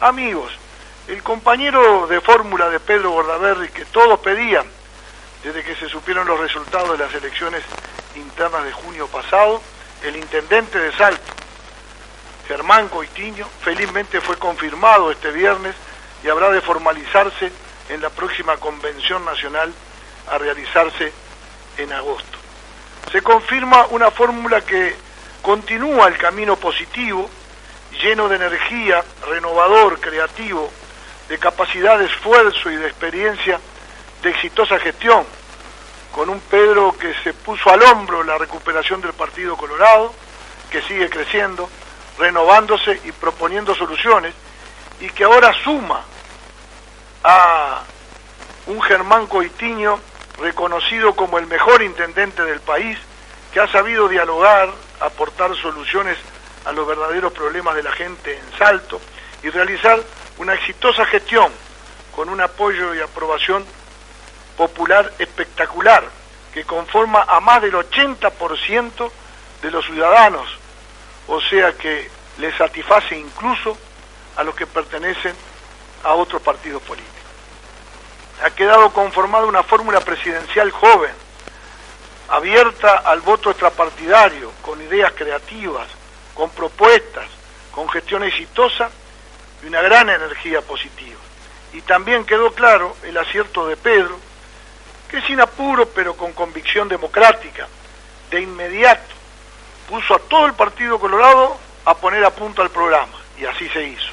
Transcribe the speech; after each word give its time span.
Amigos, 0.00 0.50
el 1.08 1.22
compañero 1.22 2.06
de 2.06 2.22
fórmula 2.22 2.70
de 2.70 2.80
Pedro 2.80 3.10
Bordaberry 3.10 3.68
que 3.68 3.84
todos 3.84 4.18
pedían 4.20 4.64
desde 5.44 5.62
que 5.62 5.76
se 5.76 5.90
supieron 5.90 6.26
los 6.26 6.40
resultados 6.40 6.92
de 6.92 7.04
las 7.04 7.14
elecciones 7.14 7.62
internas 8.16 8.64
de 8.64 8.72
junio 8.72 9.08
pasado, 9.08 9.60
el 10.02 10.16
intendente 10.16 10.78
de 10.78 10.90
Salto, 10.92 11.32
Germán 12.48 12.88
Coitiño, 12.88 13.46
felizmente 13.62 14.22
fue 14.22 14.38
confirmado 14.38 15.10
este 15.10 15.32
viernes 15.32 15.74
y 16.24 16.28
habrá 16.28 16.48
de 16.48 16.62
formalizarse 16.62 17.52
en 17.90 18.00
la 18.00 18.08
próxima 18.08 18.56
convención 18.56 19.22
nacional 19.26 19.70
a 20.30 20.38
realizarse 20.38 21.12
en 21.76 21.92
agosto. 21.92 22.38
Se 23.12 23.20
confirma 23.20 23.86
una 23.90 24.10
fórmula 24.10 24.62
que 24.62 24.96
continúa 25.42 26.08
el 26.08 26.16
camino 26.16 26.56
positivo 26.56 27.28
lleno 27.92 28.28
de 28.28 28.36
energía, 28.36 29.04
renovador, 29.28 30.00
creativo, 30.00 30.70
de 31.28 31.38
capacidad 31.38 31.98
de 31.98 32.06
esfuerzo 32.06 32.70
y 32.70 32.76
de 32.76 32.88
experiencia 32.88 33.60
de 34.22 34.30
exitosa 34.30 34.78
gestión, 34.78 35.24
con 36.12 36.28
un 36.28 36.40
Pedro 36.40 36.94
que 36.98 37.14
se 37.22 37.32
puso 37.32 37.70
al 37.70 37.82
hombro 37.82 38.22
la 38.22 38.36
recuperación 38.36 39.00
del 39.00 39.12
Partido 39.12 39.56
Colorado, 39.56 40.12
que 40.70 40.82
sigue 40.82 41.08
creciendo, 41.08 41.68
renovándose 42.18 43.00
y 43.04 43.12
proponiendo 43.12 43.74
soluciones, 43.74 44.34
y 45.00 45.08
que 45.10 45.24
ahora 45.24 45.52
suma 45.64 46.02
a 47.24 47.82
un 48.66 48.80
Germán 48.82 49.26
Coitiño 49.26 49.98
reconocido 50.38 51.14
como 51.14 51.38
el 51.38 51.46
mejor 51.46 51.82
intendente 51.82 52.42
del 52.42 52.60
país, 52.60 52.98
que 53.52 53.60
ha 53.60 53.68
sabido 53.68 54.08
dialogar, 54.08 54.70
aportar 55.00 55.54
soluciones 55.56 56.16
a 56.64 56.72
los 56.72 56.86
verdaderos 56.86 57.32
problemas 57.32 57.74
de 57.74 57.82
la 57.82 57.92
gente 57.92 58.36
en 58.36 58.58
Salto 58.58 59.00
y 59.42 59.50
realizar 59.50 60.00
una 60.38 60.54
exitosa 60.54 61.04
gestión 61.06 61.50
con 62.14 62.28
un 62.28 62.40
apoyo 62.40 62.94
y 62.94 63.00
aprobación 63.00 63.64
popular 64.56 65.12
espectacular 65.18 66.04
que 66.52 66.64
conforma 66.64 67.24
a 67.26 67.40
más 67.40 67.62
del 67.62 67.74
80% 67.74 69.10
de 69.62 69.70
los 69.70 69.84
ciudadanos, 69.86 70.46
o 71.28 71.40
sea 71.40 71.72
que 71.72 72.10
le 72.38 72.56
satisface 72.56 73.16
incluso 73.16 73.76
a 74.36 74.42
los 74.42 74.54
que 74.54 74.66
pertenecen 74.66 75.34
a 76.04 76.14
otros 76.14 76.42
partidos 76.42 76.82
políticos. 76.82 77.14
Ha 78.42 78.50
quedado 78.50 78.90
conformada 78.92 79.46
una 79.46 79.62
fórmula 79.62 80.00
presidencial 80.00 80.70
joven, 80.70 81.12
abierta 82.28 82.96
al 82.98 83.20
voto 83.20 83.50
extrapartidario, 83.50 84.52
con 84.62 84.80
ideas 84.80 85.12
creativas, 85.12 85.88
con 86.40 86.48
propuestas, 86.48 87.26
con 87.70 87.86
gestión 87.90 88.24
exitosa 88.24 88.88
y 89.62 89.66
una 89.66 89.82
gran 89.82 90.08
energía 90.08 90.62
positiva. 90.62 91.20
Y 91.74 91.82
también 91.82 92.24
quedó 92.24 92.54
claro 92.54 92.96
el 93.02 93.18
acierto 93.18 93.66
de 93.66 93.76
Pedro, 93.76 94.18
que 95.10 95.20
sin 95.20 95.38
apuro 95.38 95.86
pero 95.90 96.16
con 96.16 96.32
convicción 96.32 96.88
democrática, 96.88 97.68
de 98.30 98.40
inmediato 98.40 99.14
puso 99.86 100.14
a 100.14 100.18
todo 100.18 100.46
el 100.46 100.54
Partido 100.54 100.98
Colorado 100.98 101.58
a 101.84 101.94
poner 101.94 102.24
a 102.24 102.30
punto 102.30 102.62
al 102.62 102.70
programa, 102.70 103.18
y 103.38 103.44
así 103.44 103.68
se 103.68 103.84
hizo. 103.84 104.10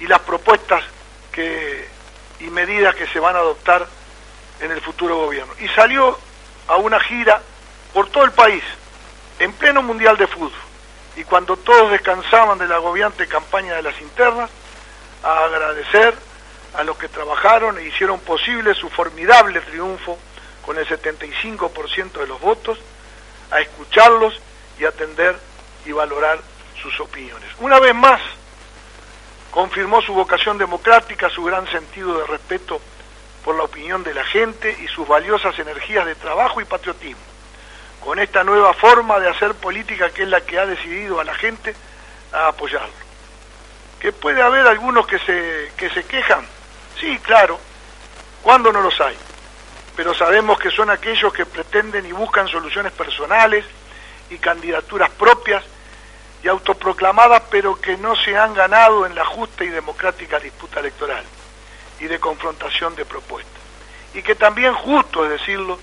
Y 0.00 0.08
las 0.08 0.18
propuestas 0.22 0.82
que, 1.30 1.88
y 2.40 2.50
medidas 2.50 2.96
que 2.96 3.06
se 3.06 3.20
van 3.20 3.36
a 3.36 3.38
adoptar 3.38 3.86
en 4.58 4.72
el 4.72 4.80
futuro 4.80 5.16
gobierno. 5.16 5.52
Y 5.60 5.68
salió 5.68 6.18
a 6.66 6.74
una 6.74 6.98
gira 6.98 7.40
por 7.94 8.08
todo 8.08 8.24
el 8.24 8.32
país, 8.32 8.64
en 9.38 9.52
pleno 9.52 9.80
Mundial 9.84 10.16
de 10.16 10.26
Fútbol 10.26 10.65
y 11.16 11.24
cuando 11.24 11.56
todos 11.56 11.90
descansaban 11.90 12.58
de 12.58 12.68
la 12.68 12.76
agobiante 12.76 13.26
campaña 13.26 13.74
de 13.74 13.82
las 13.82 14.00
internas, 14.00 14.50
a 15.22 15.44
agradecer 15.44 16.14
a 16.74 16.84
los 16.84 16.98
que 16.98 17.08
trabajaron 17.08 17.78
e 17.78 17.84
hicieron 17.84 18.20
posible 18.20 18.74
su 18.74 18.90
formidable 18.90 19.60
triunfo 19.62 20.18
con 20.64 20.76
el 20.76 20.86
75% 20.86 22.12
de 22.12 22.26
los 22.26 22.40
votos, 22.40 22.78
a 23.50 23.60
escucharlos 23.60 24.38
y 24.78 24.84
atender 24.84 25.36
y 25.86 25.92
valorar 25.92 26.38
sus 26.82 27.00
opiniones. 27.00 27.48
Una 27.60 27.78
vez 27.80 27.94
más, 27.94 28.20
confirmó 29.50 30.02
su 30.02 30.12
vocación 30.12 30.58
democrática, 30.58 31.30
su 31.30 31.44
gran 31.44 31.66
sentido 31.68 32.18
de 32.18 32.26
respeto 32.26 32.80
por 33.42 33.56
la 33.56 33.62
opinión 33.62 34.02
de 34.02 34.12
la 34.12 34.24
gente 34.24 34.76
y 34.82 34.88
sus 34.88 35.08
valiosas 35.08 35.58
energías 35.58 36.04
de 36.04 36.14
trabajo 36.16 36.60
y 36.60 36.64
patriotismo 36.64 37.35
con 38.00 38.18
esta 38.18 38.44
nueva 38.44 38.72
forma 38.74 39.18
de 39.18 39.28
hacer 39.28 39.54
política 39.54 40.10
que 40.10 40.22
es 40.22 40.28
la 40.28 40.40
que 40.40 40.58
ha 40.58 40.66
decidido 40.66 41.20
a 41.20 41.24
la 41.24 41.34
gente 41.34 41.74
a 42.32 42.48
apoyarlo. 42.48 43.06
Que 44.00 44.12
puede 44.12 44.42
haber 44.42 44.66
algunos 44.66 45.06
que 45.06 45.18
se, 45.18 45.72
que 45.76 45.90
se 45.90 46.04
quejan, 46.04 46.46
sí, 47.00 47.18
claro, 47.18 47.58
cuando 48.42 48.72
no 48.72 48.80
los 48.80 49.00
hay, 49.00 49.16
pero 49.96 50.14
sabemos 50.14 50.58
que 50.58 50.70
son 50.70 50.90
aquellos 50.90 51.32
que 51.32 51.46
pretenden 51.46 52.06
y 52.06 52.12
buscan 52.12 52.46
soluciones 52.48 52.92
personales 52.92 53.64
y 54.30 54.38
candidaturas 54.38 55.10
propias 55.10 55.64
y 56.42 56.48
autoproclamadas, 56.48 57.42
pero 57.50 57.80
que 57.80 57.96
no 57.96 58.14
se 58.14 58.36
han 58.36 58.54
ganado 58.54 59.06
en 59.06 59.14
la 59.14 59.24
justa 59.24 59.64
y 59.64 59.68
democrática 59.68 60.38
disputa 60.38 60.80
electoral 60.80 61.24
y 61.98 62.04
de 62.04 62.20
confrontación 62.20 62.94
de 62.94 63.04
propuestas. 63.04 63.62
Y 64.14 64.22
que 64.22 64.34
también, 64.34 64.74
justo 64.74 65.24
es 65.24 65.30
decirlo, 65.30 65.78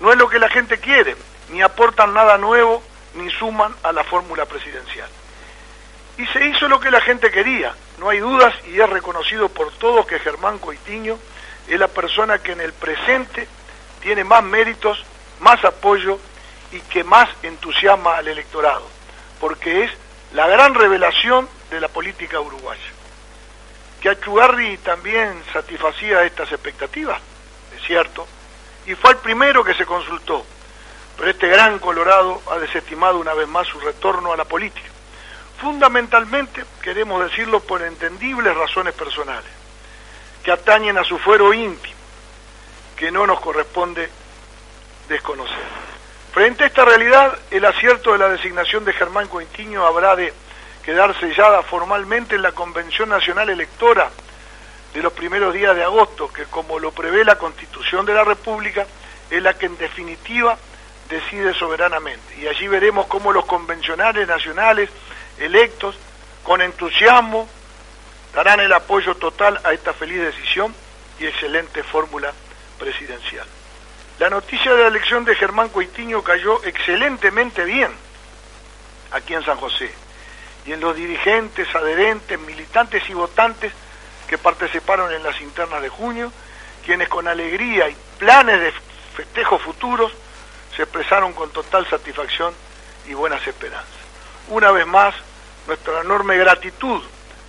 no 0.00 0.10
es 0.10 0.18
lo 0.18 0.28
que 0.28 0.38
la 0.38 0.48
gente 0.48 0.78
quiere, 0.78 1.16
ni 1.52 1.62
aportan 1.62 2.14
nada 2.14 2.38
nuevo, 2.38 2.82
ni 3.14 3.30
suman 3.30 3.74
a 3.82 3.92
la 3.92 4.04
fórmula 4.04 4.46
presidencial. 4.46 5.08
Y 6.16 6.26
se 6.26 6.46
hizo 6.46 6.68
lo 6.68 6.80
que 6.80 6.90
la 6.90 7.00
gente 7.00 7.30
quería, 7.30 7.74
no 7.98 8.08
hay 8.08 8.18
dudas 8.18 8.54
y 8.66 8.80
es 8.80 8.88
reconocido 8.90 9.48
por 9.48 9.72
todos 9.72 10.06
que 10.06 10.18
Germán 10.18 10.58
Coitiño 10.58 11.18
es 11.68 11.78
la 11.78 11.88
persona 11.88 12.38
que 12.38 12.52
en 12.52 12.60
el 12.60 12.72
presente 12.72 13.46
tiene 14.00 14.24
más 14.24 14.42
méritos, 14.42 15.04
más 15.40 15.64
apoyo 15.64 16.18
y 16.72 16.80
que 16.80 17.04
más 17.04 17.28
entusiasma 17.42 18.16
al 18.16 18.28
electorado, 18.28 18.86
porque 19.38 19.84
es 19.84 19.90
la 20.32 20.46
gran 20.46 20.74
revelación 20.74 21.48
de 21.70 21.80
la 21.80 21.88
política 21.88 22.40
uruguaya. 22.40 22.80
Que 24.00 24.08
Achugarri 24.08 24.78
también 24.78 25.42
satisfacía 25.52 26.24
estas 26.24 26.50
expectativas, 26.52 27.20
es 27.76 27.82
cierto, 27.86 28.26
y 28.86 28.94
fue 28.94 29.12
el 29.12 29.18
primero 29.18 29.62
que 29.62 29.74
se 29.74 29.86
consultó, 29.86 30.44
pero 31.20 31.32
este 31.32 31.48
gran 31.48 31.78
Colorado 31.78 32.40
ha 32.50 32.58
desestimado 32.58 33.18
una 33.18 33.34
vez 33.34 33.46
más 33.46 33.66
su 33.66 33.78
retorno 33.78 34.32
a 34.32 34.38
la 34.38 34.46
política. 34.46 34.88
Fundamentalmente, 35.60 36.64
queremos 36.80 37.22
decirlo 37.22 37.60
por 37.60 37.82
entendibles 37.82 38.56
razones 38.56 38.94
personales, 38.94 39.50
que 40.42 40.50
atañen 40.50 40.96
a 40.96 41.04
su 41.04 41.18
fuero 41.18 41.52
íntimo, 41.52 41.94
que 42.96 43.10
no 43.10 43.26
nos 43.26 43.38
corresponde 43.40 44.08
desconocer. 45.10 45.58
Frente 46.32 46.64
a 46.64 46.68
esta 46.68 46.86
realidad, 46.86 47.38
el 47.50 47.66
acierto 47.66 48.12
de 48.12 48.18
la 48.18 48.30
designación 48.30 48.86
de 48.86 48.94
Germán 48.94 49.28
Cointiño 49.28 49.84
habrá 49.84 50.16
de 50.16 50.32
quedar 50.82 51.14
sellada 51.20 51.62
formalmente 51.64 52.36
en 52.36 52.40
la 52.40 52.52
Convención 52.52 53.10
Nacional 53.10 53.50
Electora 53.50 54.10
de 54.94 55.02
los 55.02 55.12
primeros 55.12 55.52
días 55.52 55.76
de 55.76 55.84
agosto, 55.84 56.32
que 56.32 56.44
como 56.44 56.78
lo 56.78 56.92
prevé 56.92 57.26
la 57.26 57.36
Constitución 57.36 58.06
de 58.06 58.14
la 58.14 58.24
República, 58.24 58.86
es 59.28 59.42
la 59.42 59.52
que 59.52 59.66
en 59.66 59.76
definitiva 59.76 60.56
decide 61.10 61.52
soberanamente. 61.54 62.36
Y 62.38 62.48
allí 62.48 62.68
veremos 62.68 63.06
cómo 63.06 63.32
los 63.32 63.44
convencionales 63.44 64.26
nacionales 64.26 64.88
electos, 65.38 65.96
con 66.44 66.62
entusiasmo, 66.62 67.48
darán 68.34 68.60
el 68.60 68.72
apoyo 68.72 69.16
total 69.16 69.60
a 69.64 69.72
esta 69.72 69.92
feliz 69.92 70.20
decisión 70.20 70.74
y 71.18 71.26
excelente 71.26 71.82
fórmula 71.82 72.32
presidencial. 72.78 73.46
La 74.18 74.30
noticia 74.30 74.72
de 74.72 74.82
la 74.82 74.88
elección 74.88 75.24
de 75.24 75.34
Germán 75.34 75.70
Coitiño 75.70 76.22
cayó 76.22 76.62
excelentemente 76.64 77.64
bien 77.64 77.90
aquí 79.10 79.34
en 79.34 79.44
San 79.44 79.56
José 79.56 79.90
y 80.66 80.72
en 80.72 80.80
los 80.80 80.94
dirigentes, 80.94 81.74
adherentes, 81.74 82.38
militantes 82.38 83.02
y 83.08 83.14
votantes 83.14 83.72
que 84.28 84.38
participaron 84.38 85.12
en 85.12 85.22
las 85.22 85.40
internas 85.40 85.82
de 85.82 85.88
junio, 85.88 86.32
quienes 86.84 87.08
con 87.08 87.26
alegría 87.26 87.88
y 87.88 87.96
planes 88.18 88.60
de 88.60 88.72
festejos 89.16 89.60
futuros 89.62 90.12
se 90.76 90.82
expresaron 90.82 91.32
con 91.32 91.50
total 91.50 91.88
satisfacción 91.88 92.54
y 93.06 93.14
buenas 93.14 93.46
esperanzas. 93.46 93.88
Una 94.48 94.70
vez 94.70 94.86
más, 94.86 95.14
nuestra 95.66 96.00
enorme 96.00 96.36
gratitud 96.36 97.02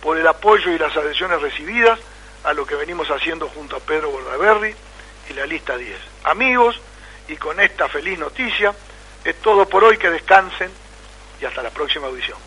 por 0.00 0.18
el 0.18 0.26
apoyo 0.26 0.70
y 0.70 0.78
las 0.78 0.96
adhesiones 0.96 1.40
recibidas 1.40 1.98
a 2.44 2.52
lo 2.52 2.66
que 2.66 2.76
venimos 2.76 3.08
haciendo 3.08 3.48
junto 3.48 3.76
a 3.76 3.80
Pedro 3.80 4.10
Bordaberry 4.10 4.74
y 5.30 5.32
la 5.34 5.46
lista 5.46 5.76
10. 5.76 5.98
Amigos, 6.24 6.80
y 7.28 7.36
con 7.36 7.58
esta 7.60 7.88
feliz 7.88 8.18
noticia, 8.18 8.74
es 9.24 9.34
todo 9.40 9.68
por 9.68 9.82
hoy, 9.82 9.98
que 9.98 10.10
descansen 10.10 10.70
y 11.40 11.44
hasta 11.44 11.62
la 11.62 11.70
próxima 11.70 12.06
audición. 12.06 12.46